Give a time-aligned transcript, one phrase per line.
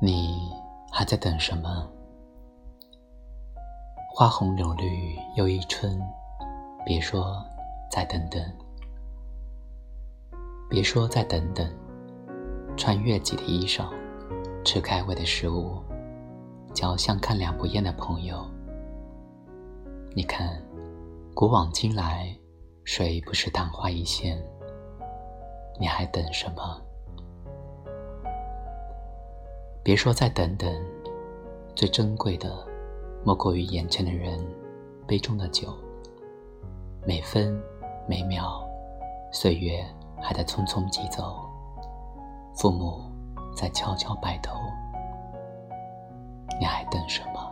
[0.00, 0.52] 你
[0.92, 1.90] 还在等什么？
[4.14, 6.00] 花红柳绿又一春，
[6.86, 7.44] 别说
[7.90, 8.40] 再等等，
[10.70, 11.68] 别说再等等。
[12.76, 13.88] 穿越己的衣裳，
[14.64, 15.82] 吃开胃的食物，
[16.72, 18.46] 交相看两不厌的朋友。
[20.14, 20.62] 你看，
[21.34, 22.32] 古往今来，
[22.84, 24.40] 谁不是昙花一现？
[25.80, 26.80] 你还等什么？
[29.82, 30.70] 别说再等等，
[31.74, 32.66] 最珍贵的，
[33.24, 34.38] 莫过于眼前的人，
[35.06, 35.74] 杯中的酒。
[37.06, 37.58] 每分
[38.06, 38.62] 每秒，
[39.32, 39.82] 岁月
[40.20, 41.48] 还在匆匆疾走，
[42.54, 43.00] 父母
[43.56, 44.58] 在悄悄白头。
[46.60, 47.50] 你还等什么？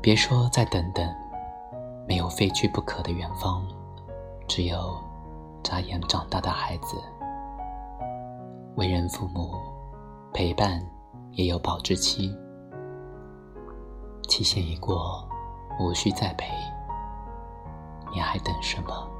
[0.00, 1.12] 别说再等等，
[2.06, 3.66] 没有非去不可的远方，
[4.46, 4.96] 只有
[5.64, 6.96] 眨眼长大的孩子。
[8.76, 9.54] 为人父母，
[10.34, 10.78] 陪伴
[11.32, 12.36] 也有保质期，
[14.28, 15.26] 期限已过，
[15.80, 16.46] 无需再陪。
[18.12, 19.10] 你还等什么？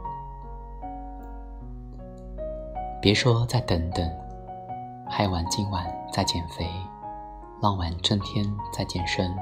[3.01, 4.07] 别说再等等，
[5.09, 6.69] 嗨完今晚再减肥，
[7.63, 9.35] 浪完春天再健身。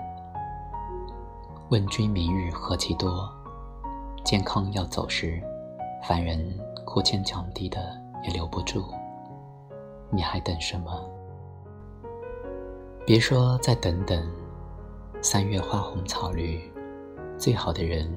[1.70, 3.28] 问君明日何其多，
[4.24, 5.42] 健康要走时，
[6.04, 8.84] 凡人哭天抢地的也留不住。
[10.14, 11.10] 你还等什么？
[13.04, 14.30] 别说再等等，
[15.20, 16.60] 三月花红草绿，
[17.36, 18.08] 最好的人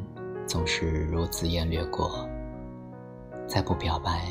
[0.45, 2.23] 总是如紫烟掠过。
[3.47, 4.27] 再不表白，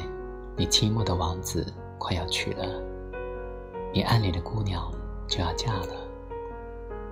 [0.56, 1.66] 你倾慕的王子
[1.98, 2.80] 快要娶了，
[3.92, 4.88] 你暗恋的姑娘
[5.26, 5.94] 就要嫁了。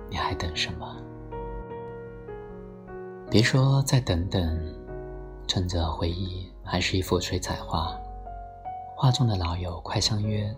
[0.09, 0.95] 你还等什么？
[3.29, 4.73] 别说再等等，
[5.47, 7.99] 趁着回忆还是一幅水彩画。
[8.97, 10.49] 画中的老友快相约，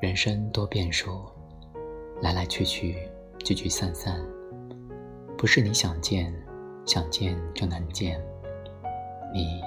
[0.00, 1.20] 人生多变数，
[2.22, 3.10] 来来去去，
[3.40, 4.24] 聚聚散散，
[5.36, 6.32] 不是你想见，
[6.86, 8.24] 想见就能见，
[9.34, 9.60] 你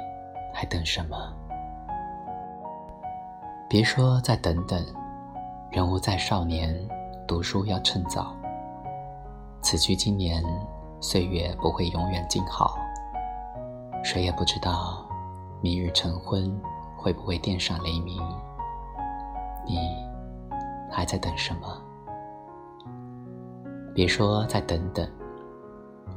[0.54, 1.18] 还等什么？
[3.70, 4.82] 别说再等等，
[5.70, 6.74] 人无再少年，
[7.28, 8.34] 读书要趁早。
[9.62, 10.42] 此去经年，
[11.02, 12.78] 岁月不会永远静好，
[14.06, 15.06] 谁也不知道，
[15.62, 16.58] 明日成婚。
[17.08, 18.22] 会不会电闪雷鸣？
[19.66, 19.80] 你
[20.92, 21.82] 还在等什么？
[23.96, 25.10] 别说再等等，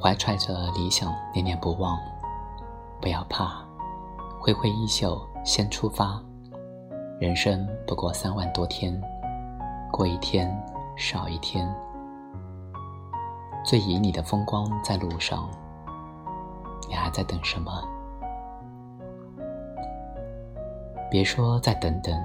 [0.03, 1.97] 怀揣着理想念念不忘。
[3.01, 3.65] 不要怕，
[4.41, 6.21] 挥挥衣袖先出发。
[7.21, 9.01] 人生不过三万多天，
[9.93, 10.53] 过一天
[10.97, 11.73] 少一天。
[13.65, 15.49] 最旖旎的风光在路上，
[16.89, 17.81] 你还在等什么？
[21.11, 22.17] 别说再等等，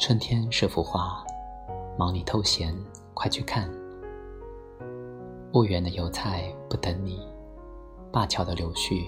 [0.00, 1.22] 春天是幅画，
[1.98, 2.74] 忙里偷闲，
[3.12, 3.70] 快去看。
[5.52, 7.20] 婺源的油菜不等你，
[8.10, 9.04] 灞桥的柳絮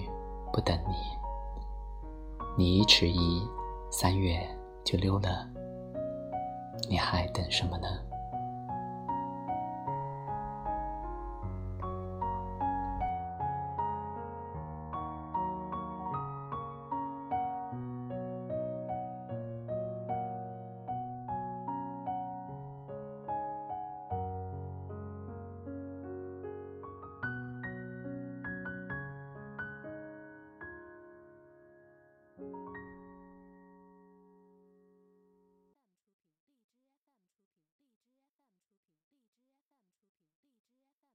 [0.53, 0.93] 不等你。
[2.55, 3.41] 你一迟疑，
[3.89, 4.47] 三月
[4.83, 5.49] 就溜了，
[6.87, 7.87] 你还等什么呢？